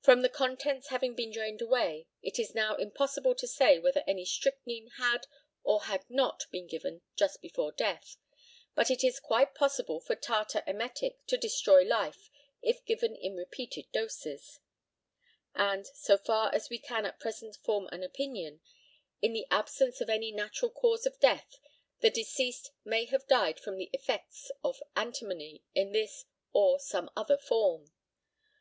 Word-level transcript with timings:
From 0.00 0.22
the 0.22 0.28
contents 0.28 0.88
having 0.88 1.14
been 1.14 1.30
drained 1.30 1.62
away, 1.62 2.08
it 2.22 2.40
is 2.40 2.56
now 2.56 2.74
impossible 2.74 3.36
to 3.36 3.46
say 3.46 3.78
whether 3.78 4.02
any 4.04 4.24
strychnine 4.24 4.88
had 4.98 5.28
or 5.62 5.82
had 5.84 6.04
not 6.10 6.42
been 6.50 6.66
given 6.66 7.02
just 7.14 7.40
before 7.40 7.70
death; 7.70 8.16
but 8.74 8.90
it 8.90 9.04
is 9.04 9.20
quite 9.20 9.54
possible 9.54 10.00
for 10.00 10.16
tartar 10.16 10.64
emetic 10.66 11.24
to 11.28 11.36
destroy 11.38 11.84
life 11.84 12.32
if 12.60 12.84
given 12.84 13.14
in 13.14 13.36
repeated 13.36 13.86
doses; 13.92 14.58
and, 15.54 15.86
so 15.86 16.18
far 16.18 16.52
as 16.52 16.68
we 16.68 16.78
can 16.80 17.06
at 17.06 17.20
present 17.20 17.54
form 17.54 17.88
an 17.92 18.02
opinion, 18.02 18.60
in 19.22 19.32
the 19.32 19.46
absence 19.52 20.00
of 20.00 20.10
any 20.10 20.32
natural 20.32 20.72
cause 20.72 21.06
of 21.06 21.20
death, 21.20 21.60
the 22.00 22.10
deceased 22.10 22.72
may 22.84 23.04
have 23.04 23.24
died 23.28 23.60
from 23.60 23.76
the 23.76 23.88
effects 23.92 24.50
of 24.64 24.82
antimony 24.96 25.62
in 25.76 25.92
this 25.92 26.24
or 26.52 26.80
some 26.80 27.08
other 27.14 27.38
form. 27.38 27.92